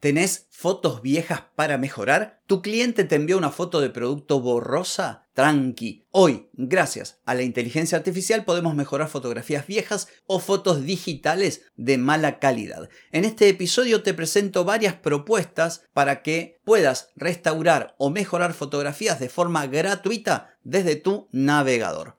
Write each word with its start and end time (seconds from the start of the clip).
¿Tenés 0.00 0.46
fotos 0.52 1.02
viejas 1.02 1.42
para 1.56 1.76
mejorar? 1.76 2.40
¿Tu 2.46 2.62
cliente 2.62 3.02
te 3.02 3.16
envió 3.16 3.36
una 3.36 3.50
foto 3.50 3.80
de 3.80 3.90
producto 3.90 4.40
borrosa? 4.40 5.26
Tranqui. 5.32 6.06
Hoy, 6.12 6.50
gracias 6.52 7.20
a 7.24 7.34
la 7.34 7.42
inteligencia 7.42 7.98
artificial, 7.98 8.44
podemos 8.44 8.76
mejorar 8.76 9.08
fotografías 9.08 9.66
viejas 9.66 10.06
o 10.24 10.38
fotos 10.38 10.84
digitales 10.84 11.62
de 11.74 11.98
mala 11.98 12.38
calidad. 12.38 12.88
En 13.10 13.24
este 13.24 13.48
episodio 13.48 14.04
te 14.04 14.14
presento 14.14 14.64
varias 14.64 14.94
propuestas 14.94 15.82
para 15.92 16.22
que 16.22 16.60
puedas 16.62 17.10
restaurar 17.16 17.96
o 17.98 18.10
mejorar 18.10 18.54
fotografías 18.54 19.18
de 19.18 19.28
forma 19.28 19.66
gratuita 19.66 20.56
desde 20.62 20.94
tu 20.94 21.28
navegador. 21.32 22.18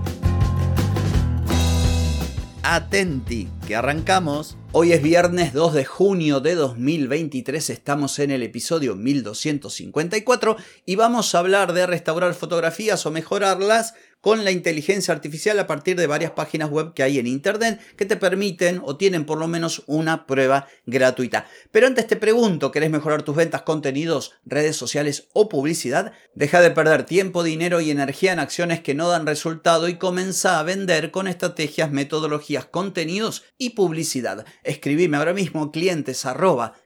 Atenti, 2.63 3.49
que 3.67 3.75
arrancamos. 3.75 4.55
Hoy 4.71 4.93
es 4.93 5.01
viernes 5.01 5.51
2 5.51 5.73
de 5.73 5.83
junio 5.83 6.39
de 6.39 6.53
2023, 6.53 7.71
estamos 7.71 8.19
en 8.19 8.29
el 8.29 8.43
episodio 8.43 8.95
1254 8.95 10.57
y 10.85 10.95
vamos 10.95 11.33
a 11.33 11.39
hablar 11.39 11.73
de 11.73 11.87
restaurar 11.87 12.33
fotografías 12.35 13.05
o 13.05 13.11
mejorarlas 13.11 13.95
con 14.21 14.45
la 14.45 14.51
inteligencia 14.51 15.13
artificial 15.13 15.59
a 15.59 15.67
partir 15.67 15.97
de 15.97 16.07
varias 16.07 16.31
páginas 16.31 16.69
web 16.69 16.93
que 16.93 17.03
hay 17.03 17.19
en 17.19 17.27
internet 17.27 17.79
que 17.97 18.05
te 18.05 18.15
permiten 18.15 18.81
o 18.83 18.95
tienen 18.95 19.25
por 19.25 19.37
lo 19.37 19.47
menos 19.47 19.83
una 19.87 20.25
prueba 20.25 20.67
gratuita. 20.85 21.47
Pero 21.71 21.87
antes 21.87 22.07
te 22.07 22.15
pregunto, 22.15 22.71
¿querés 22.71 22.91
mejorar 22.91 23.23
tus 23.23 23.35
ventas, 23.35 23.63
contenidos, 23.63 24.33
redes 24.45 24.75
sociales 24.75 25.27
o 25.33 25.49
publicidad? 25.49 26.13
Deja 26.35 26.61
de 26.61 26.71
perder 26.71 27.03
tiempo, 27.05 27.43
dinero 27.43 27.81
y 27.81 27.91
energía 27.91 28.31
en 28.31 28.39
acciones 28.39 28.81
que 28.81 28.93
no 28.93 29.09
dan 29.09 29.25
resultado 29.25 29.89
y 29.89 29.97
comienza 29.97 30.59
a 30.59 30.63
vender 30.63 31.11
con 31.11 31.27
estrategias, 31.27 31.91
metodologías, 31.91 32.65
contenidos 32.65 33.43
y 33.57 33.71
publicidad. 33.71 34.45
Escribime 34.63 35.17
ahora 35.17 35.33
mismo 35.33 35.71
clientes 35.71 36.25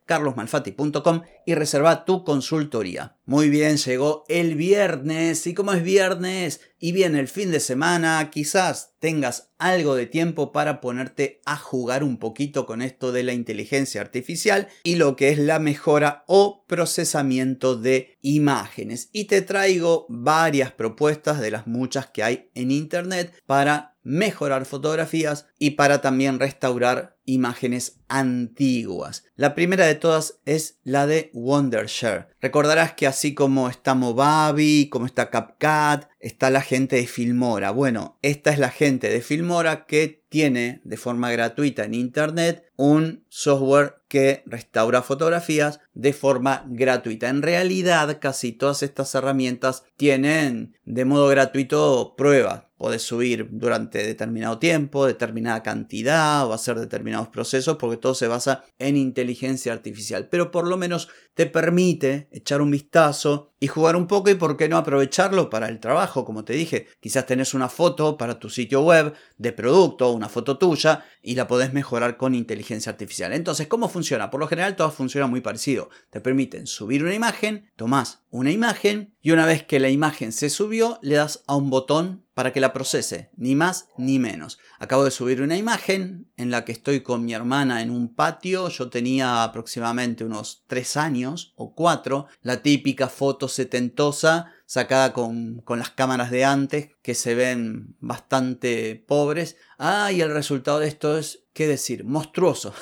carlosmalfatti.com 0.06 1.22
y 1.46 1.56
reserva 1.56 2.06
tu 2.06 2.24
consultoría. 2.24 3.18
Muy 3.26 3.50
bien, 3.50 3.78
llegó 3.78 4.24
el 4.28 4.56
viernes 4.56 5.46
y 5.48 5.54
como 5.54 5.74
es 5.74 5.84
viernes 5.84 6.62
y 6.80 6.92
viene 6.92 7.20
el 7.20 7.28
fin 7.28 7.52
de 7.52 7.60
semana, 7.60 8.30
quizás 8.32 8.94
tengas 9.00 9.52
algo 9.58 9.96
de 9.96 10.06
tiempo 10.06 10.52
para 10.52 10.82
ponerte 10.82 11.42
a 11.46 11.58
jugar 11.58 12.04
un 12.04 12.18
poquito 12.18 12.66
con 12.66 12.82
esto 12.82 13.12
de 13.12 13.24
la 13.24 13.34
inteligencia 13.34 14.02
artificial 14.02 14.68
y 14.84 14.96
lo 14.96 15.16
que 15.16 15.30
es 15.30 15.40
la 15.40 15.60
mejora 15.60 16.24
o 16.28 16.64
procesamiento 16.68 17.76
de 17.76 18.18
imágenes. 18.22 19.10
Y 19.14 19.26
te 19.26 19.42
traigo 19.42 20.06
varias 20.10 20.72
propuestas 20.72 21.40
de 21.40 21.52
las 21.52 21.66
muchas 21.66 22.08
que 22.08 22.24
hay 22.24 22.52
en 22.54 22.70
internet 22.70 23.34
para 23.46 23.95
mejorar 24.06 24.66
fotografías 24.66 25.48
y 25.60 25.72
para 25.72 26.00
también 26.00 26.40
restaurar 26.40 27.18
imágenes 27.26 28.00
antiguas. 28.08 29.26
La 29.36 29.56
primera 29.56 29.86
de 29.86 29.96
todas 29.96 30.40
es 30.46 30.78
la 30.84 31.08
de 31.08 31.32
Wondershare. 31.34 32.28
Recordarás 32.40 32.94
que 32.94 33.08
así 33.08 33.34
como 33.34 33.68
está 33.68 33.96
Movavi, 33.96 34.90
como 34.90 35.08
está 35.08 35.30
CapCut, 35.32 36.08
está 36.26 36.50
la 36.50 36.62
gente 36.62 36.96
de 36.96 37.06
Filmora. 37.06 37.70
Bueno, 37.70 38.18
esta 38.24 38.50
es 38.50 38.58
la 38.58 38.72
gente 38.72 39.10
de 39.10 39.22
Filmora 39.22 39.86
que 39.86 40.26
tiene 40.28 40.82
de 40.84 40.98
forma 40.98 41.32
gratuita 41.32 41.84
en 41.84 41.94
internet 41.94 42.66
un 42.76 43.26
software 43.30 43.98
que 44.08 44.42
restaura 44.48 45.04
fotografías 45.04 45.82
de 45.94 46.14
forma 46.14 46.66
gratuita. 46.68 47.30
En 47.30 47.44
realidad, 47.44 48.18
casi 48.20 48.54
todas 48.54 48.82
estas 48.82 49.14
herramientas 49.14 49.84
tienen 49.98 50.76
de 50.84 51.06
modo 51.06 51.28
gratuito 51.28 52.16
pruebas 52.18 52.64
Podés 52.78 53.04
subir 53.04 53.48
durante 53.52 54.06
determinado 54.06 54.60
tiempo, 54.60 55.08
determinada 55.08 55.64
cantidad 55.64 56.46
o 56.46 56.52
hacer 56.52 56.78
determinados 56.78 57.30
procesos 57.30 57.78
porque 57.78 57.96
todo 57.96 58.14
se 58.14 58.28
basa 58.28 58.66
en 58.80 58.98
inteligencia 58.98 59.72
artificial. 59.72 60.28
Pero 60.30 60.52
por 60.52 60.68
lo 60.68 60.76
menos 60.76 61.08
te 61.36 61.46
permite 61.46 62.28
echar 62.32 62.62
un 62.62 62.72
vistazo 62.72 63.54
y 63.66 63.68
jugar 63.68 63.96
un 63.96 64.06
poco 64.06 64.30
y 64.30 64.36
por 64.36 64.58
qué 64.58 64.70
no 64.70 64.78
aprovecharlo 64.78 65.50
para 65.50 65.70
el 65.70 65.80
trabajo. 65.80 66.24
Como 66.24 66.46
te 66.46 66.54
dije, 66.54 66.86
quizás 67.00 67.26
tenés 67.26 67.56
una 67.56 67.68
foto 67.68 68.16
para 68.16 68.38
tu 68.38 68.48
sitio 68.48 68.84
web 68.84 69.16
de 69.40 69.54
producto, 69.54 70.12
una 70.12 70.30
foto 70.30 70.60
tuya 70.60 71.04
y 71.24 71.34
la 71.34 71.48
podés 71.48 71.74
mejorar 71.74 72.16
con 72.16 72.36
inteligencia 72.36 72.92
artificial. 72.92 73.34
Entonces, 73.34 73.66
¿cómo 73.66 73.90
funciona? 73.90 74.30
Por 74.30 74.40
lo 74.40 74.48
general 74.48 74.76
todo 74.76 74.92
funciona 74.92 75.26
muy 75.26 75.42
parecido. 75.42 75.90
Te 76.12 76.22
permiten 76.22 76.68
subir 76.68 77.04
una 77.04 77.16
imagen, 77.16 77.72
tomás 77.76 78.25
una 78.36 78.52
imagen 78.52 79.16
y 79.22 79.32
una 79.32 79.46
vez 79.46 79.64
que 79.64 79.80
la 79.80 79.90
imagen 79.90 80.34
se 80.34 80.50
subió, 80.50 81.00
le 81.02 81.16
das 81.16 81.44
a 81.48 81.56
un 81.56 81.70
botón 81.70 82.26
para 82.34 82.52
que 82.52 82.60
la 82.60 82.74
procese, 82.74 83.30
ni 83.38 83.56
más 83.56 83.88
ni 83.98 84.20
menos. 84.20 84.60
Acabo 84.78 85.06
de 85.06 85.12
subir 85.12 85.42
una 85.42 85.56
imagen 85.56 86.30
en 86.36 86.52
la 86.52 86.66
que 86.66 86.74
estoy 86.74 87.00
con 87.00 87.24
mi 87.24 87.34
hermana 87.34 87.82
en 87.82 87.92
un 87.92 88.14
patio, 88.14 88.68
yo 88.68 88.90
tenía 88.90 89.44
aproximadamente 89.44 90.26
unos 90.26 90.66
3 90.68 90.98
años 90.98 91.54
o 91.56 91.74
4, 91.74 92.28
la 92.42 92.62
típica 92.62 93.08
foto 93.08 93.48
setentosa 93.48 94.52
sacada 94.66 95.14
con, 95.14 95.62
con, 95.62 95.80
las 95.80 95.92
cámaras 95.92 96.30
de 96.30 96.44
antes 96.44 96.90
que 97.02 97.16
se 97.16 97.36
ven 97.36 97.96
bastante 98.02 99.02
pobres. 99.08 99.56
Ah, 99.78 100.12
y 100.12 100.20
el 100.20 100.34
resultado 100.34 100.80
de 100.80 100.90
esto 100.90 101.18
es, 101.18 101.46
¿qué 101.54 101.68
decir? 101.68 102.04
Monstruoso. 102.04 102.74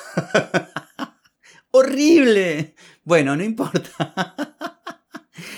¡Horrible! 1.70 2.74
Bueno, 3.04 3.36
no 3.36 3.44
importa. 3.44 4.34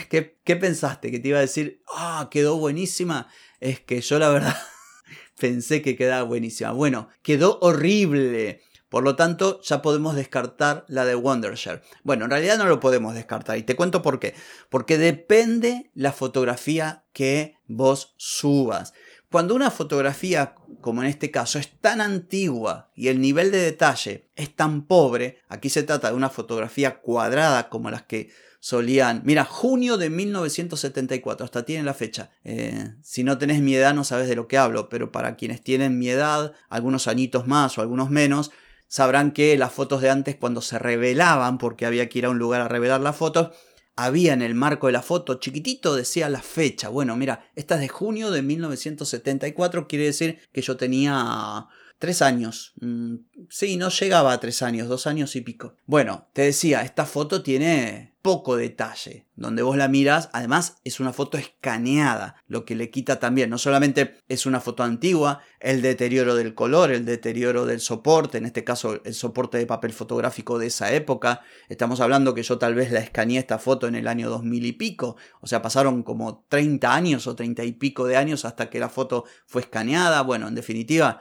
¿Qué, 0.09 0.39
¿Qué, 0.44 0.56
pensaste? 0.56 1.11
¿Que 1.11 1.19
te 1.19 1.28
iba 1.28 1.39
a 1.39 1.43
decir, 1.43 1.83
ah, 1.94 2.28
quedó 2.31 2.56
buenísima? 2.56 3.28
Es 3.61 3.81
que 3.81 4.00
yo 4.00 4.19
la 4.19 4.28
verdad 4.28 4.56
pensé 5.39 5.83
que 5.83 5.97
quedaba 5.97 6.22
buenísima. 6.22 6.72
Bueno, 6.72 7.09
quedó 7.22 7.59
horrible. 7.61 8.62
Por 8.89 9.03
lo 9.03 9.16
tanto, 9.16 9.61
ya 9.62 9.83
podemos 9.83 10.15
descartar 10.15 10.84
la 10.89 11.05
de 11.05 11.16
Wondershare. 11.16 11.83
Bueno, 12.05 12.25
en 12.25 12.31
realidad 12.31 12.56
no 12.56 12.66
lo 12.66 12.78
podemos 12.78 13.15
descartar 13.15 13.59
y 13.59 13.62
te 13.62 13.75
cuento 13.75 14.00
por 14.00 14.21
qué. 14.21 14.34
Porque 14.71 14.97
depende 14.97 15.91
la 15.95 16.12
fotografía 16.12 17.05
que 17.12 17.56
vos 17.66 18.15
subas. 18.16 18.95
Cuando 19.31 19.56
una 19.56 19.72
fotografía, 19.72 20.55
como 20.81 21.03
en 21.03 21.09
este 21.09 21.33
caso, 21.33 21.59
es 21.59 21.81
tan 21.81 22.00
antigua 22.00 22.93
y 22.95 23.09
el 23.09 23.21
nivel 23.21 23.50
de 23.50 23.59
detalle 23.59 24.31
es 24.37 24.55
tan 24.55 24.87
pobre, 24.87 25.41
aquí 25.49 25.69
se 25.69 25.83
trata 25.83 26.09
de 26.09 26.16
una 26.16 26.31
fotografía 26.31 27.00
cuadrada 27.00 27.69
como 27.69 27.91
las 27.91 28.05
que 28.05 28.31
solían. 28.66 29.22
Mira, 29.25 29.44
junio 29.44 29.97
de 29.97 30.10
1974, 30.10 31.44
hasta 31.44 31.65
tiene 31.65 31.84
la 31.84 31.94
fecha. 31.94 32.31
Eh, 32.43 32.94
si 33.00 33.22
no 33.22 33.38
tenés 33.38 33.60
mi 33.60 33.77
edad, 33.77 33.94
no 33.94 34.03
sabes 34.03 34.28
de 34.28 34.34
lo 34.34 34.49
que 34.49 34.59
hablo, 34.59 34.88
pero 34.88 35.12
para 35.12 35.37
quienes 35.37 35.62
tienen 35.62 36.00
mi 36.00 36.09
edad, 36.09 36.53
algunos 36.69 37.06
añitos 37.06 37.47
más 37.47 37.78
o 37.78 37.81
algunos 37.81 38.10
menos, 38.10 38.50
sabrán 38.88 39.31
que 39.31 39.56
las 39.56 39.72
fotos 39.72 40.03
de 40.03 40.10
antes, 40.10 40.34
cuando 40.34 40.62
se 40.62 40.81
revelaban, 40.81 41.59
porque 41.59 41.87
había 41.87 42.09
que 42.09 42.19
ir 42.19 42.27
a 42.27 42.31
un 42.31 42.41
lugar 42.41 42.60
a 42.60 42.66
revelar 42.66 43.00
las 43.00 43.15
fotos, 43.15 43.50
había 43.94 44.32
en 44.32 44.43
el 44.43 44.56
marco 44.56 44.88
de 44.88 44.94
la 44.94 45.03
foto 45.03 45.34
chiquitito 45.34 45.94
decía 45.94 46.28
la 46.28 46.43
fecha. 46.43 46.88
Bueno, 46.88 47.15
mira, 47.15 47.48
esta 47.54 47.77
es 47.77 47.83
de 47.83 47.88
junio 47.88 48.33
de 48.33 48.43
1974, 48.43 49.87
quiere 49.87 50.06
decir 50.06 50.41
que 50.53 50.62
yo 50.62 50.77
tenía 50.77 51.69
Tres 51.98 52.21
años. 52.21 52.75
Mm, 52.81 53.16
sí, 53.48 53.77
no 53.78 53.88
llegaba 53.88 54.33
a 54.33 54.41
tres 54.41 54.60
años, 54.62 54.88
dos 54.88 55.06
años 55.06 55.34
y 55.34 55.41
pico. 55.41 55.77
Bueno, 55.86 56.28
te 56.34 56.42
decía, 56.42 56.83
esta 56.83 57.07
foto 57.07 57.42
tiene 57.42 58.16
poco 58.27 58.57
detalle. 58.57 59.28
Donde 59.37 59.63
vos 59.63 59.77
la 59.77 59.87
miras, 59.87 60.31
además 60.33 60.78
es 60.83 60.99
una 60.99 61.13
foto 61.13 61.39
escaneada, 61.39 62.43
lo 62.49 62.65
que 62.65 62.75
le 62.75 62.91
quita 62.91 63.21
también. 63.21 63.51
No 63.51 63.57
solamente 63.57 64.17
es 64.28 64.47
una 64.47 64.59
foto 64.59 64.83
antigua, 64.83 65.43
el 65.61 65.81
deterioro 65.81 66.34
del 66.34 66.53
color, 66.53 66.91
el 66.91 67.05
deterioro 67.05 67.67
del 67.67 67.78
soporte, 67.78 68.39
en 68.39 68.47
este 68.47 68.65
caso 68.65 69.01
el 69.05 69.15
soporte 69.15 69.59
de 69.59 69.67
papel 69.67 69.93
fotográfico 69.93 70.59
de 70.59 70.67
esa 70.67 70.93
época. 70.93 71.43
Estamos 71.69 72.01
hablando 72.01 72.34
que 72.34 72.43
yo 72.43 72.59
tal 72.59 72.75
vez 72.75 72.91
la 72.91 72.99
escaneé 72.99 73.39
esta 73.39 73.61
foto 73.61 73.87
en 73.87 73.95
el 73.95 74.09
año 74.09 74.28
2000 74.28 74.67
y 74.67 74.73
pico. 74.73 75.15
O 75.41 75.47
sea, 75.47 75.63
pasaron 75.63 76.03
como 76.03 76.45
30 76.49 76.93
años 76.93 77.28
o 77.28 77.37
30 77.37 77.63
y 77.63 77.73
pico 77.75 78.09
de 78.09 78.17
años 78.17 78.45
hasta 78.45 78.71
que 78.71 78.81
la 78.81 78.89
foto 78.89 79.25
fue 79.47 79.63
escaneada. 79.63 80.23
Bueno, 80.23 80.49
en 80.49 80.57
definitiva 80.57 81.21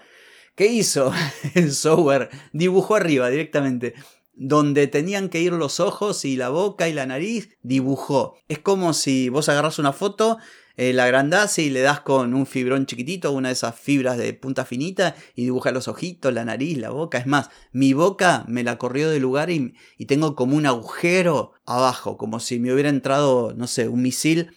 ¿Qué 0.56 0.68
hizo 0.68 1.13
el 1.54 1.72
software? 1.74 2.30
Dibujó 2.54 2.96
arriba 2.96 3.30
directamente. 3.30 3.94
Donde 4.35 4.87
tenían 4.87 5.29
que 5.29 5.41
ir 5.41 5.53
los 5.53 5.79
ojos 5.79 6.25
y 6.25 6.35
la 6.35 6.49
boca 6.49 6.87
y 6.89 6.93
la 6.93 7.05
nariz, 7.05 7.49
dibujó. 7.61 8.35
Es 8.47 8.59
como 8.59 8.93
si 8.93 9.29
vos 9.29 9.49
agarras 9.49 9.79
una 9.79 9.93
foto 9.93 10.37
eh, 10.77 10.91
la 10.91 11.05
agrandás 11.05 11.57
y 11.57 11.69
le 11.69 11.79
das 11.81 12.01
con 12.01 12.33
un 12.33 12.45
fibrón 12.45 12.85
chiquitito, 12.85 13.31
una 13.31 13.47
de 13.47 13.53
esas 13.53 13.79
fibras 13.79 14.17
de 14.17 14.33
punta 14.33 14.65
finita 14.65 15.15
y 15.33 15.43
dibuja 15.43 15.71
los 15.71 15.87
ojitos, 15.87 16.33
la 16.33 16.43
nariz, 16.43 16.77
la 16.77 16.89
boca. 16.89 17.17
Es 17.17 17.27
más, 17.27 17.49
mi 17.71 17.93
boca 17.93 18.43
me 18.49 18.63
la 18.63 18.77
corrió 18.77 19.09
de 19.09 19.19
lugar 19.19 19.49
y, 19.49 19.73
y 19.97 20.05
tengo 20.05 20.35
como 20.35 20.57
un 20.57 20.65
agujero 20.65 21.53
abajo, 21.65 22.17
como 22.17 22.41
si 22.41 22.59
me 22.59 22.73
hubiera 22.73 22.89
entrado, 22.89 23.53
no 23.55 23.67
sé, 23.67 23.87
un 23.87 24.01
misil 24.01 24.51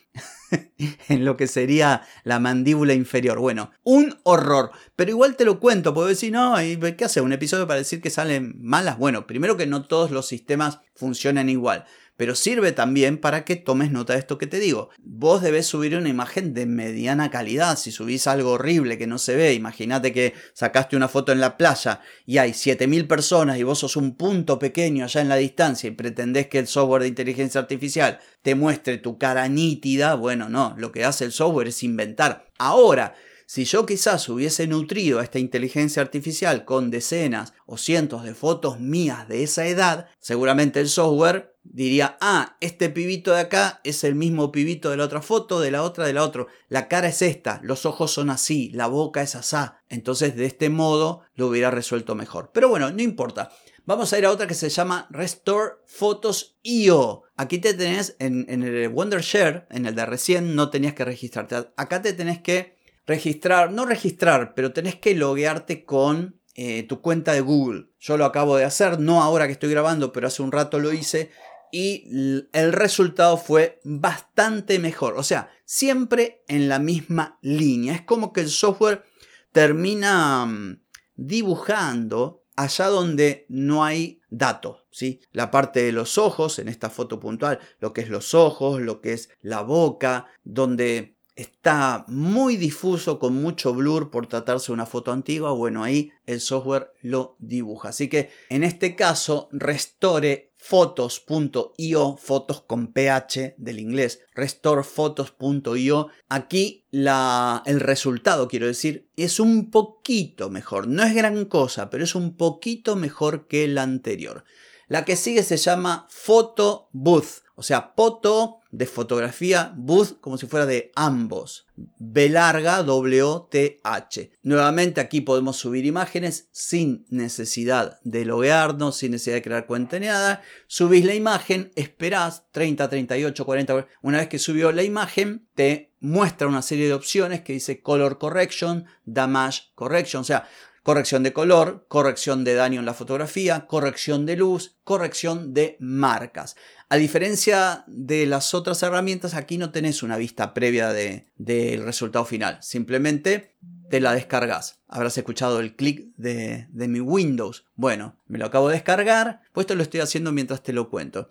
en 1.08 1.24
lo 1.24 1.36
que 1.36 1.46
sería 1.46 2.02
la 2.24 2.38
mandíbula 2.38 2.94
inferior. 2.94 3.38
Bueno, 3.38 3.70
un 3.82 4.18
horror. 4.22 4.70
Pero 4.96 5.10
igual 5.10 5.36
te 5.36 5.44
lo 5.44 5.60
cuento, 5.60 5.94
puedo 5.94 6.08
decir, 6.08 6.32
no, 6.32 6.56
¿qué 6.56 7.04
hace? 7.04 7.20
¿Un 7.20 7.32
episodio 7.32 7.66
para 7.66 7.78
decir 7.78 8.00
que 8.00 8.10
salen 8.10 8.56
malas? 8.60 8.98
Bueno, 8.98 9.26
primero 9.26 9.56
que 9.56 9.66
no 9.66 9.86
todos 9.86 10.10
los 10.10 10.26
sistemas 10.26 10.80
funcionan 10.94 11.48
igual 11.48 11.84
pero 12.18 12.34
sirve 12.34 12.72
también 12.72 13.16
para 13.16 13.44
que 13.44 13.54
tomes 13.54 13.92
nota 13.92 14.12
de 14.12 14.18
esto 14.18 14.38
que 14.38 14.48
te 14.48 14.58
digo. 14.58 14.90
Vos 14.98 15.40
debes 15.40 15.66
subir 15.66 15.96
una 15.96 16.08
imagen 16.08 16.52
de 16.52 16.66
mediana 16.66 17.30
calidad. 17.30 17.78
Si 17.78 17.92
subís 17.92 18.26
algo 18.26 18.50
horrible 18.54 18.98
que 18.98 19.06
no 19.06 19.18
se 19.18 19.36
ve, 19.36 19.54
imagínate 19.54 20.12
que 20.12 20.34
sacaste 20.52 20.96
una 20.96 21.06
foto 21.06 21.30
en 21.30 21.40
la 21.40 21.56
playa 21.56 22.00
y 22.26 22.38
hay 22.38 22.54
7000 22.54 23.06
personas 23.06 23.56
y 23.58 23.62
vos 23.62 23.78
sos 23.78 23.94
un 23.94 24.16
punto 24.16 24.58
pequeño 24.58 25.04
allá 25.04 25.20
en 25.20 25.28
la 25.28 25.36
distancia 25.36 25.86
y 25.86 25.92
pretendés 25.92 26.48
que 26.48 26.58
el 26.58 26.66
software 26.66 27.02
de 27.02 27.08
inteligencia 27.08 27.60
artificial 27.60 28.18
te 28.42 28.56
muestre 28.56 28.98
tu 28.98 29.16
cara 29.16 29.48
nítida, 29.48 30.14
bueno, 30.14 30.48
no, 30.48 30.74
lo 30.76 30.90
que 30.90 31.04
hace 31.04 31.24
el 31.24 31.30
software 31.30 31.68
es 31.68 31.84
inventar. 31.84 32.50
Ahora, 32.58 33.14
si 33.48 33.64
yo 33.64 33.86
quizás 33.86 34.28
hubiese 34.28 34.66
nutrido 34.66 35.18
a 35.18 35.22
esta 35.22 35.38
inteligencia 35.38 36.02
artificial 36.02 36.66
con 36.66 36.90
decenas 36.90 37.54
o 37.64 37.78
cientos 37.78 38.22
de 38.24 38.34
fotos 38.34 38.78
mías 38.78 39.26
de 39.26 39.42
esa 39.42 39.64
edad, 39.66 40.06
seguramente 40.20 40.80
el 40.80 40.88
software 40.90 41.56
diría, 41.62 42.18
ah, 42.20 42.58
este 42.60 42.90
pibito 42.90 43.32
de 43.32 43.40
acá 43.40 43.80
es 43.84 44.04
el 44.04 44.16
mismo 44.16 44.52
pibito 44.52 44.90
de 44.90 44.98
la 44.98 45.04
otra 45.04 45.22
foto, 45.22 45.60
de 45.60 45.70
la 45.70 45.82
otra, 45.82 46.06
de 46.06 46.12
la 46.12 46.24
otra. 46.24 46.46
La 46.68 46.88
cara 46.88 47.08
es 47.08 47.22
esta, 47.22 47.58
los 47.62 47.86
ojos 47.86 48.10
son 48.10 48.28
así, 48.28 48.70
la 48.74 48.86
boca 48.86 49.22
es 49.22 49.34
asá. 49.34 49.80
Entonces 49.88 50.36
de 50.36 50.44
este 50.44 50.68
modo 50.68 51.22
lo 51.34 51.46
hubiera 51.46 51.70
resuelto 51.70 52.14
mejor. 52.14 52.50
Pero 52.52 52.68
bueno, 52.68 52.90
no 52.90 53.00
importa. 53.00 53.50
Vamos 53.86 54.12
a 54.12 54.18
ir 54.18 54.26
a 54.26 54.30
otra 54.30 54.46
que 54.46 54.52
se 54.52 54.68
llama 54.68 55.06
Restore 55.08 55.76
Photos 55.86 56.58
IO. 56.62 57.22
Aquí 57.34 57.56
te 57.56 57.72
tenés 57.72 58.14
en, 58.18 58.44
en 58.50 58.62
el 58.62 58.88
Wondershare, 58.88 59.66
en 59.70 59.86
el 59.86 59.94
de 59.94 60.04
recién, 60.04 60.54
no 60.54 60.68
tenías 60.68 60.92
que 60.92 61.06
registrarte. 61.06 61.70
Acá 61.78 62.02
te 62.02 62.12
tenés 62.12 62.42
que 62.42 62.76
registrar, 63.08 63.72
no 63.72 63.86
registrar, 63.86 64.54
pero 64.54 64.72
tenés 64.72 64.94
que 64.94 65.14
loguearte 65.14 65.84
con 65.84 66.40
eh, 66.54 66.82
tu 66.84 67.00
cuenta 67.00 67.32
de 67.32 67.40
Google. 67.40 67.86
Yo 67.98 68.18
lo 68.18 68.26
acabo 68.26 68.56
de 68.56 68.64
hacer, 68.64 69.00
no 69.00 69.22
ahora 69.22 69.46
que 69.46 69.54
estoy 69.54 69.70
grabando, 69.70 70.12
pero 70.12 70.28
hace 70.28 70.42
un 70.42 70.52
rato 70.52 70.78
lo 70.78 70.92
hice 70.92 71.30
y 71.72 72.04
el 72.52 72.72
resultado 72.72 73.38
fue 73.38 73.80
bastante 73.82 74.78
mejor. 74.78 75.14
O 75.16 75.22
sea, 75.22 75.50
siempre 75.64 76.44
en 76.48 76.68
la 76.68 76.78
misma 76.78 77.38
línea. 77.40 77.94
Es 77.94 78.02
como 78.02 78.32
que 78.32 78.42
el 78.42 78.50
software 78.50 79.04
termina 79.52 80.44
mm, 80.44 80.80
dibujando 81.16 82.44
allá 82.56 82.88
donde 82.88 83.46
no 83.48 83.84
hay 83.84 84.20
datos. 84.28 84.84
¿sí? 84.90 85.20
La 85.32 85.50
parte 85.50 85.82
de 85.82 85.92
los 85.92 86.18
ojos, 86.18 86.58
en 86.58 86.68
esta 86.68 86.90
foto 86.90 87.20
puntual, 87.20 87.58
lo 87.80 87.94
que 87.94 88.02
es 88.02 88.10
los 88.10 88.34
ojos, 88.34 88.82
lo 88.82 89.00
que 89.00 89.14
es 89.14 89.30
la 89.40 89.62
boca, 89.62 90.26
donde 90.44 91.17
está 91.38 92.04
muy 92.08 92.56
difuso 92.56 93.20
con 93.20 93.34
mucho 93.34 93.72
blur 93.72 94.10
por 94.10 94.26
tratarse 94.26 94.66
de 94.66 94.72
una 94.72 94.86
foto 94.86 95.12
antigua, 95.12 95.52
bueno, 95.52 95.84
ahí 95.84 96.10
el 96.26 96.40
software 96.40 96.92
lo 97.00 97.36
dibuja. 97.38 97.90
Así 97.90 98.08
que 98.08 98.30
en 98.50 98.64
este 98.64 98.96
caso, 98.96 99.48
restore 99.52 100.52
fotos.io, 100.56 102.16
fotos 102.16 102.62
con 102.62 102.92
ph 102.92 103.54
del 103.56 103.78
inglés, 103.78 104.20
restorefotos.io. 104.34 106.08
Aquí 106.28 106.86
la, 106.90 107.62
el 107.66 107.78
resultado, 107.78 108.48
quiero 108.48 108.66
decir, 108.66 109.08
es 109.16 109.38
un 109.38 109.70
poquito 109.70 110.50
mejor. 110.50 110.88
No 110.88 111.04
es 111.04 111.14
gran 111.14 111.44
cosa, 111.44 111.88
pero 111.88 112.02
es 112.02 112.16
un 112.16 112.36
poquito 112.36 112.96
mejor 112.96 113.46
que 113.46 113.62
el 113.62 113.78
anterior. 113.78 114.42
La 114.88 115.04
que 115.04 115.14
sigue 115.14 115.44
se 115.44 115.56
llama 115.56 116.08
Photo 116.10 116.88
Booth, 116.92 117.42
o 117.58 117.62
sea, 117.64 117.92
foto 117.96 118.60
de 118.70 118.86
fotografía, 118.86 119.72
booth 119.76 120.20
como 120.20 120.38
si 120.38 120.46
fuera 120.46 120.64
de 120.64 120.92
ambos. 120.94 121.66
B 121.98 122.28
larga 122.28 122.84
W 122.84 123.48
T 123.50 123.80
H. 123.82 124.30
Nuevamente 124.42 125.00
aquí 125.00 125.22
podemos 125.22 125.56
subir 125.56 125.84
imágenes 125.84 126.48
sin 126.52 127.04
necesidad 127.08 127.98
de 128.04 128.24
loguearnos, 128.24 128.98
sin 128.98 129.10
necesidad 129.10 129.34
de 129.36 129.42
crear 129.42 129.66
cuenta 129.66 129.98
ni 129.98 130.06
nada. 130.06 130.40
Subís 130.68 131.04
la 131.04 131.14
imagen, 131.14 131.72
esperás 131.74 132.44
30, 132.52 132.88
38, 132.88 133.44
40. 133.44 133.86
Una 134.02 134.18
vez 134.18 134.28
que 134.28 134.38
subió 134.38 134.70
la 134.70 134.84
imagen, 134.84 135.48
te 135.56 135.92
muestra 135.98 136.46
una 136.46 136.62
serie 136.62 136.86
de 136.86 136.94
opciones 136.94 137.40
que 137.40 137.54
dice 137.54 137.82
Color 137.82 138.18
Correction, 138.18 138.86
Damage 139.04 139.62
Correction. 139.74 140.20
O 140.20 140.24
sea, 140.24 140.48
corrección 140.82 141.22
de 141.22 141.32
color, 141.32 141.84
corrección 141.88 142.44
de 142.44 142.54
daño 142.54 142.80
en 142.80 142.86
la 142.86 142.94
fotografía, 142.94 143.66
corrección 143.66 144.26
de 144.26 144.36
luz, 144.36 144.76
corrección 144.84 145.54
de 145.54 145.76
marcas. 145.80 146.56
A 146.88 146.96
diferencia 146.96 147.84
de 147.86 148.26
las 148.26 148.54
otras 148.54 148.82
herramientas, 148.82 149.34
aquí 149.34 149.58
no 149.58 149.70
tenés 149.70 150.02
una 150.02 150.16
vista 150.16 150.54
previa 150.54 150.92
del 150.92 151.84
resultado 151.84 152.24
final. 152.24 152.58
Simplemente 152.62 153.56
te 153.90 154.00
la 154.00 154.14
descargas. 154.14 154.80
Habrás 154.88 155.18
escuchado 155.18 155.60
el 155.60 155.76
clic 155.76 156.14
de, 156.16 156.66
de, 156.70 156.88
mi 156.88 157.00
Windows. 157.00 157.64
Bueno, 157.74 158.16
me 158.26 158.38
lo 158.38 158.46
acabo 158.46 158.68
de 158.68 158.74
descargar, 158.74 159.42
pues 159.52 159.68
lo 159.70 159.82
estoy 159.82 160.00
haciendo 160.00 160.32
mientras 160.32 160.62
te 160.62 160.72
lo 160.72 160.90
cuento. 160.90 161.28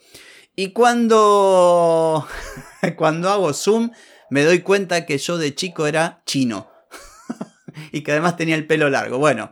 Y 0.56 0.72
cuando, 0.72 2.28
cuando 2.98 3.30
hago 3.30 3.54
zoom, 3.54 3.92
me 4.30 4.44
doy 4.44 4.62
cuenta 4.62 5.06
que 5.06 5.18
yo 5.18 5.38
de 5.38 5.56
chico 5.56 5.88
era 5.88 6.22
chino. 6.26 6.68
Y 7.98 8.04
que 8.04 8.12
además 8.12 8.38
tenía 8.38 8.56
el 8.56 8.68
pelo 8.68 8.90
largo. 8.90 9.18
Bueno, 9.18 9.52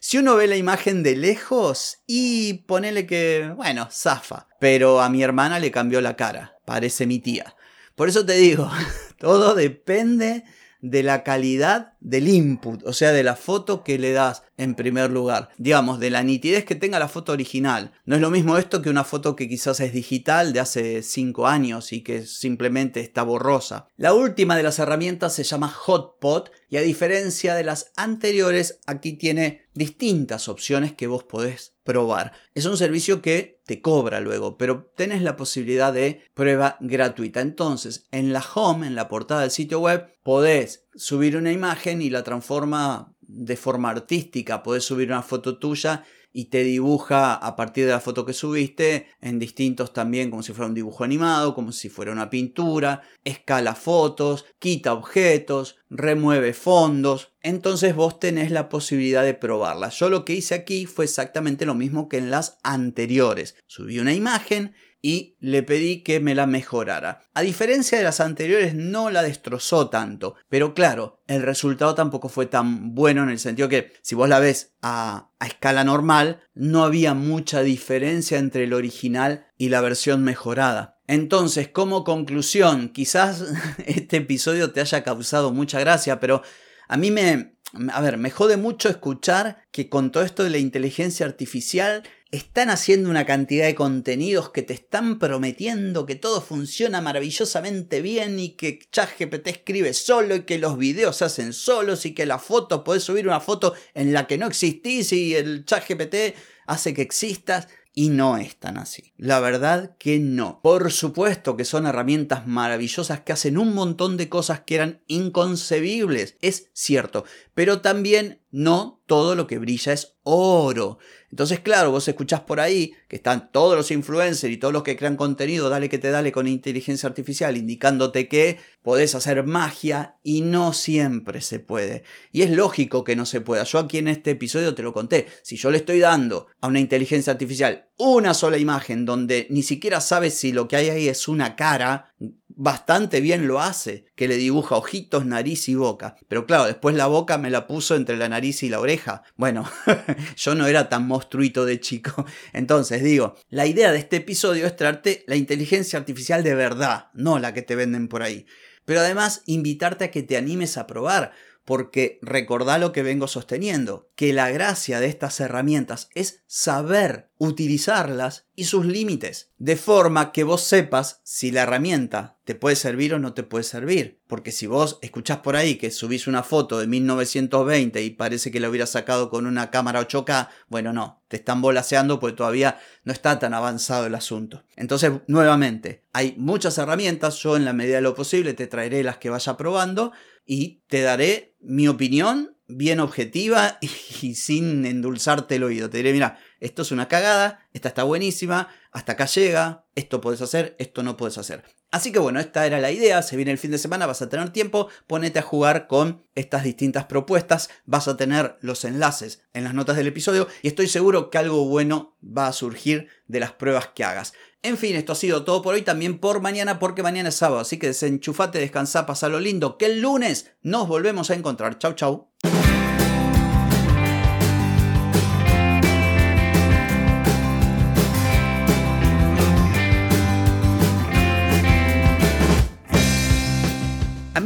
si 0.00 0.18
uno 0.18 0.36
ve 0.36 0.46
la 0.46 0.56
imagen 0.56 1.02
de 1.02 1.16
lejos 1.16 1.98
y 2.06 2.64
ponele 2.64 3.06
que, 3.06 3.52
bueno, 3.56 3.88
zafa, 3.90 4.48
pero 4.60 5.00
a 5.00 5.08
mi 5.08 5.22
hermana 5.22 5.58
le 5.58 5.70
cambió 5.70 6.00
la 6.00 6.16
cara, 6.16 6.56
parece 6.64 7.06
mi 7.06 7.18
tía. 7.18 7.56
Por 7.94 8.08
eso 8.08 8.24
te 8.24 8.34
digo, 8.34 8.70
todo 9.18 9.54
depende 9.54 10.44
de 10.80 11.02
la 11.02 11.24
calidad 11.24 11.94
del 12.00 12.28
input, 12.28 12.86
o 12.86 12.92
sea, 12.92 13.12
de 13.12 13.22
la 13.22 13.36
foto 13.36 13.82
que 13.82 13.98
le 13.98 14.12
das 14.12 14.42
en 14.56 14.74
primer 14.74 15.10
lugar. 15.10 15.50
Digamos, 15.58 15.98
de 15.98 16.10
la 16.10 16.22
nitidez 16.22 16.64
que 16.64 16.74
tenga 16.74 16.98
la 16.98 17.08
foto 17.08 17.32
original. 17.32 17.92
No 18.04 18.16
es 18.16 18.20
lo 18.20 18.30
mismo 18.30 18.58
esto 18.58 18.82
que 18.82 18.90
una 18.90 19.04
foto 19.04 19.36
que 19.36 19.48
quizás 19.48 19.80
es 19.80 19.92
digital 19.92 20.52
de 20.52 20.60
hace 20.60 21.02
5 21.02 21.46
años 21.46 21.92
y 21.92 22.02
que 22.02 22.26
simplemente 22.26 23.00
está 23.00 23.22
borrosa. 23.22 23.88
La 23.96 24.14
última 24.14 24.56
de 24.56 24.62
las 24.62 24.78
herramientas 24.78 25.34
se 25.34 25.44
llama 25.44 25.68
Hotpot 25.68 26.50
y 26.68 26.76
a 26.76 26.82
diferencia 26.82 27.54
de 27.54 27.64
las 27.64 27.92
anteriores, 27.96 28.80
aquí 28.86 29.12
tiene 29.12 29.62
distintas 29.74 30.48
opciones 30.48 30.92
que 30.92 31.06
vos 31.06 31.24
podés 31.24 31.74
probar. 31.84 32.32
Es 32.54 32.66
un 32.66 32.76
servicio 32.76 33.22
que 33.22 33.57
te 33.68 33.82
cobra 33.82 34.20
luego, 34.20 34.56
pero 34.56 34.90
tenés 34.96 35.20
la 35.20 35.36
posibilidad 35.36 35.92
de 35.92 36.22
prueba 36.32 36.78
gratuita. 36.80 37.42
Entonces, 37.42 38.08
en 38.12 38.32
la 38.32 38.42
home, 38.54 38.86
en 38.86 38.94
la 38.94 39.08
portada 39.08 39.42
del 39.42 39.50
sitio 39.50 39.80
web, 39.80 40.10
podés 40.22 40.88
subir 40.94 41.36
una 41.36 41.52
imagen 41.52 42.00
y 42.00 42.08
la 42.08 42.24
transforma 42.24 43.14
de 43.20 43.56
forma 43.56 43.90
artística. 43.90 44.62
Podés 44.62 44.84
subir 44.84 45.08
una 45.08 45.20
foto 45.20 45.58
tuya 45.58 46.02
y 46.32 46.46
te 46.46 46.64
dibuja 46.64 47.34
a 47.34 47.56
partir 47.56 47.84
de 47.84 47.92
la 47.92 48.00
foto 48.00 48.24
que 48.24 48.32
subiste 48.32 49.08
en 49.20 49.38
distintos 49.38 49.92
también 49.92 50.30
como 50.30 50.42
si 50.42 50.54
fuera 50.54 50.68
un 50.68 50.74
dibujo 50.74 51.04
animado, 51.04 51.54
como 51.54 51.70
si 51.70 51.90
fuera 51.90 52.12
una 52.12 52.30
pintura, 52.30 53.02
escala 53.24 53.74
fotos, 53.74 54.46
quita 54.58 54.94
objetos, 54.94 55.76
remueve 55.90 56.54
fondos. 56.54 57.32
Entonces 57.42 57.94
vos 57.94 58.18
tenés 58.18 58.50
la 58.50 58.68
posibilidad 58.68 59.24
de 59.24 59.34
probarla. 59.34 59.90
Yo 59.90 60.08
lo 60.08 60.24
que 60.24 60.34
hice 60.34 60.54
aquí 60.54 60.86
fue 60.86 61.04
exactamente 61.04 61.66
lo 61.66 61.74
mismo 61.74 62.08
que 62.08 62.18
en 62.18 62.30
las 62.30 62.58
anteriores. 62.62 63.56
Subí 63.66 63.98
una 63.98 64.14
imagen 64.14 64.74
y 65.00 65.36
le 65.38 65.62
pedí 65.62 66.02
que 66.02 66.18
me 66.18 66.34
la 66.34 66.46
mejorara. 66.46 67.20
A 67.34 67.42
diferencia 67.42 67.98
de 67.98 68.04
las 68.04 68.20
anteriores 68.20 68.74
no 68.74 69.10
la 69.10 69.22
destrozó 69.22 69.88
tanto, 69.88 70.34
pero 70.48 70.74
claro, 70.74 71.22
el 71.28 71.42
resultado 71.42 71.94
tampoco 71.94 72.28
fue 72.28 72.46
tan 72.46 72.94
bueno 72.94 73.22
en 73.22 73.30
el 73.30 73.38
sentido 73.38 73.68
que 73.68 73.92
si 74.02 74.14
vos 74.14 74.28
la 74.28 74.40
ves 74.40 74.74
a, 74.82 75.30
a 75.38 75.46
escala 75.46 75.84
normal, 75.84 76.42
no 76.54 76.82
había 76.82 77.14
mucha 77.14 77.62
diferencia 77.62 78.38
entre 78.38 78.64
el 78.64 78.72
original 78.72 79.46
y 79.56 79.68
la 79.68 79.80
versión 79.80 80.24
mejorada. 80.24 80.98
Entonces, 81.06 81.68
como 81.68 82.04
conclusión, 82.04 82.88
quizás 82.90 83.44
este 83.86 84.18
episodio 84.18 84.72
te 84.72 84.80
haya 84.80 85.04
causado 85.04 85.52
mucha 85.52 85.78
gracia, 85.78 86.18
pero 86.18 86.42
a 86.88 86.96
mí 86.96 87.10
me, 87.10 87.54
a 87.92 88.00
ver, 88.00 88.16
me 88.16 88.30
jode 88.30 88.56
mucho 88.56 88.88
escuchar 88.88 89.64
que 89.70 89.88
con 89.88 90.10
todo 90.10 90.24
esto 90.24 90.42
de 90.42 90.50
la 90.50 90.58
inteligencia 90.58 91.26
artificial 91.26 92.02
están 92.30 92.68
haciendo 92.68 93.08
una 93.08 93.24
cantidad 93.24 93.66
de 93.66 93.74
contenidos 93.74 94.50
que 94.50 94.62
te 94.62 94.74
están 94.74 95.18
prometiendo 95.18 96.04
que 96.04 96.14
todo 96.14 96.42
funciona 96.42 97.00
maravillosamente 97.00 98.02
bien 98.02 98.38
y 98.38 98.50
que 98.50 98.80
ChatGPT 98.90 99.48
escribe 99.48 99.94
solo 99.94 100.36
y 100.36 100.42
que 100.42 100.58
los 100.58 100.76
videos 100.76 101.16
se 101.16 101.24
hacen 101.24 101.54
solos 101.54 102.04
y 102.04 102.14
que 102.14 102.26
la 102.26 102.38
foto, 102.38 102.84
podés 102.84 103.04
subir 103.04 103.26
una 103.26 103.40
foto 103.40 103.74
en 103.94 104.12
la 104.12 104.26
que 104.26 104.36
no 104.36 104.46
existís 104.46 105.12
y 105.12 105.34
el 105.34 105.64
ChatGPT 105.64 106.36
hace 106.66 106.92
que 106.92 107.02
existas. 107.02 107.68
Y 107.98 108.10
no 108.10 108.36
es 108.36 108.54
tan 108.54 108.78
así. 108.78 109.12
La 109.16 109.40
verdad 109.40 109.96
que 109.98 110.20
no. 110.20 110.60
Por 110.62 110.92
supuesto 110.92 111.56
que 111.56 111.64
son 111.64 111.84
herramientas 111.84 112.46
maravillosas 112.46 113.22
que 113.22 113.32
hacen 113.32 113.58
un 113.58 113.74
montón 113.74 114.16
de 114.16 114.28
cosas 114.28 114.60
que 114.60 114.76
eran 114.76 115.02
inconcebibles. 115.08 116.36
Es 116.40 116.70
cierto. 116.74 117.24
Pero 117.54 117.80
también 117.80 118.40
no 118.50 119.02
todo 119.06 119.34
lo 119.34 119.46
que 119.46 119.58
brilla 119.58 119.92
es 119.92 120.16
oro. 120.22 120.98
Entonces, 121.30 121.60
claro, 121.60 121.90
vos 121.90 122.08
escuchás 122.08 122.40
por 122.40 122.60
ahí 122.60 122.92
que 123.08 123.16
están 123.16 123.50
todos 123.52 123.76
los 123.76 123.90
influencers 123.90 124.52
y 124.52 124.56
todos 124.56 124.72
los 124.72 124.82
que 124.82 124.96
crean 124.96 125.16
contenido, 125.16 125.68
dale 125.68 125.88
que 125.88 125.98
te 125.98 126.10
dale 126.10 126.32
con 126.32 126.46
inteligencia 126.46 127.08
artificial, 127.08 127.56
indicándote 127.56 128.28
que 128.28 128.58
podés 128.82 129.14
hacer 129.14 129.44
magia 129.44 130.16
y 130.22 130.40
no 130.40 130.72
siempre 130.72 131.40
se 131.40 131.58
puede. 131.58 132.04
Y 132.32 132.42
es 132.42 132.50
lógico 132.50 133.04
que 133.04 133.16
no 133.16 133.26
se 133.26 133.40
pueda. 133.40 133.64
Yo 133.64 133.78
aquí 133.78 133.98
en 133.98 134.08
este 134.08 134.32
episodio 134.32 134.74
te 134.74 134.82
lo 134.82 134.92
conté. 134.92 135.26
Si 135.42 135.56
yo 135.56 135.70
le 135.70 135.78
estoy 135.78 136.00
dando 136.00 136.46
a 136.60 136.68
una 136.68 136.80
inteligencia 136.80 137.32
artificial 137.32 137.88
una 137.98 138.32
sola 138.32 138.58
imagen 138.58 139.04
donde 139.04 139.48
ni 139.50 139.62
siquiera 139.62 140.00
sabes 140.00 140.34
si 140.34 140.52
lo 140.52 140.68
que 140.68 140.76
hay 140.76 140.88
ahí 140.88 141.08
es 141.08 141.26
una 141.26 141.56
cara, 141.56 142.14
bastante 142.58 143.20
bien 143.20 143.46
lo 143.46 143.60
hace, 143.60 144.04
que 144.16 144.26
le 144.26 144.36
dibuja 144.36 144.74
ojitos, 144.74 145.24
nariz 145.24 145.68
y 145.68 145.76
boca. 145.76 146.16
Pero 146.26 146.44
claro, 146.44 146.66
después 146.66 146.96
la 146.96 147.06
boca 147.06 147.38
me 147.38 147.50
la 147.50 147.68
puso 147.68 147.94
entre 147.94 148.16
la 148.16 148.28
nariz 148.28 148.64
y 148.64 148.68
la 148.68 148.80
oreja. 148.80 149.22
Bueno, 149.36 149.70
yo 150.36 150.56
no 150.56 150.66
era 150.66 150.88
tan 150.88 151.06
monstruito 151.06 151.64
de 151.64 151.78
chico. 151.78 152.26
Entonces 152.52 153.04
digo, 153.04 153.36
la 153.48 153.66
idea 153.66 153.92
de 153.92 153.98
este 153.98 154.16
episodio 154.16 154.66
es 154.66 154.74
traerte 154.74 155.24
la 155.28 155.36
inteligencia 155.36 156.00
artificial 156.00 156.42
de 156.42 156.56
verdad, 156.56 157.10
no 157.14 157.38
la 157.38 157.54
que 157.54 157.62
te 157.62 157.76
venden 157.76 158.08
por 158.08 158.24
ahí. 158.24 158.44
Pero 158.84 159.00
además 159.00 159.42
invitarte 159.46 160.06
a 160.06 160.10
que 160.10 160.24
te 160.24 160.36
animes 160.36 160.78
a 160.78 160.88
probar, 160.88 161.30
porque 161.68 162.18
recordá 162.22 162.78
lo 162.78 162.92
que 162.92 163.02
vengo 163.02 163.28
sosteniendo, 163.28 164.08
que 164.14 164.32
la 164.32 164.50
gracia 164.50 165.00
de 165.00 165.06
estas 165.08 165.38
herramientas 165.38 166.08
es 166.14 166.40
saber 166.46 167.28
utilizarlas 167.36 168.46
y 168.54 168.64
sus 168.64 168.86
límites, 168.86 169.50
de 169.58 169.76
forma 169.76 170.32
que 170.32 170.44
vos 170.44 170.62
sepas 170.62 171.20
si 171.24 171.50
la 171.50 171.64
herramienta 171.64 172.38
te 172.44 172.54
puede 172.54 172.74
servir 172.74 173.12
o 173.12 173.18
no 173.18 173.34
te 173.34 173.42
puede 173.42 173.64
servir. 173.64 174.18
Porque 174.26 174.50
si 174.50 174.66
vos 174.66 174.98
escuchás 175.02 175.38
por 175.38 175.56
ahí 175.56 175.76
que 175.76 175.90
subís 175.90 176.26
una 176.26 176.42
foto 176.42 176.78
de 176.78 176.86
1920 176.86 178.02
y 178.02 178.10
parece 178.10 178.50
que 178.50 178.60
la 178.60 178.70
hubieras 178.70 178.90
sacado 178.90 179.28
con 179.28 179.46
una 179.46 179.70
cámara 179.70 180.00
8K, 180.00 180.48
bueno, 180.68 180.94
no, 180.94 181.22
te 181.28 181.36
están 181.36 181.60
volaseando 181.60 182.18
porque 182.18 182.36
todavía 182.36 182.78
no 183.04 183.12
está 183.12 183.38
tan 183.38 183.52
avanzado 183.52 184.06
el 184.06 184.14
asunto. 184.14 184.64
Entonces, 184.74 185.12
nuevamente, 185.26 186.02
hay 186.14 186.34
muchas 186.38 186.78
herramientas, 186.78 187.36
yo 187.36 187.56
en 187.56 187.66
la 187.66 187.74
medida 187.74 187.96
de 187.96 188.02
lo 188.02 188.14
posible 188.14 188.54
te 188.54 188.66
traeré 188.66 189.04
las 189.04 189.18
que 189.18 189.28
vaya 189.30 189.56
probando 189.58 190.12
y 190.48 190.82
te 190.88 191.02
daré 191.02 191.54
mi 191.60 191.88
opinión 191.88 192.56
bien 192.66 193.00
objetiva 193.00 193.78
y, 194.22 194.34
sin 194.34 194.86
endulzarte 194.86 195.56
el 195.56 195.62
oído. 195.62 195.90
Te 195.90 195.98
diré, 195.98 196.12
mira, 196.12 196.38
esto 196.58 196.82
es 196.82 196.90
una 196.90 197.06
cagada, 197.06 197.68
esta 197.72 197.88
está 197.88 198.02
buenísima, 198.02 198.68
hasta 198.90 199.12
acá 199.12 199.26
llega, 199.26 199.86
esto 199.94 200.20
puedes 200.22 200.40
hacer, 200.40 200.74
esto 200.78 201.02
no 201.02 201.18
puedes 201.18 201.36
hacer. 201.36 201.62
Así 201.90 202.12
que 202.12 202.18
bueno, 202.18 202.38
esta 202.38 202.66
era 202.66 202.80
la 202.80 202.90
idea, 202.90 203.22
se 203.22 203.36
viene 203.36 203.50
el 203.50 203.56
fin 203.56 203.70
de 203.70 203.78
semana, 203.78 204.06
vas 204.06 204.20
a 204.20 204.28
tener 204.28 204.50
tiempo, 204.50 204.88
ponete 205.06 205.38
a 205.38 205.42
jugar 205.42 205.86
con 205.86 206.22
estas 206.34 206.62
distintas 206.62 207.06
propuestas, 207.06 207.70
vas 207.86 208.08
a 208.08 208.16
tener 208.18 208.58
los 208.60 208.84
enlaces 208.84 209.42
en 209.54 209.64
las 209.64 209.72
notas 209.72 209.96
del 209.96 210.06
episodio 210.06 210.48
y 210.62 210.68
estoy 210.68 210.86
seguro 210.86 211.30
que 211.30 211.38
algo 211.38 211.64
bueno 211.66 212.16
va 212.22 212.46
a 212.46 212.52
surgir 212.52 213.08
de 213.26 213.40
las 213.40 213.52
pruebas 213.52 213.88
que 213.94 214.04
hagas. 214.04 214.34
En 214.62 214.76
fin, 214.76 214.96
esto 214.96 215.12
ha 215.12 215.16
sido 215.16 215.44
todo 215.44 215.62
por 215.62 215.74
hoy, 215.74 215.82
también 215.82 216.18
por 216.18 216.42
mañana, 216.42 216.78
porque 216.78 217.02
mañana 217.02 217.30
es 217.30 217.36
sábado, 217.36 217.60
así 217.60 217.78
que 217.78 217.86
desenchufate, 217.86 218.58
descansa, 218.58 219.06
lo 219.28 219.40
lindo, 219.40 219.78
que 219.78 219.86
el 219.86 220.00
lunes 220.00 220.52
nos 220.62 220.88
volvemos 220.88 221.30
a 221.30 221.34
encontrar. 221.34 221.78
Chau, 221.78 221.94
chau. 221.94 222.28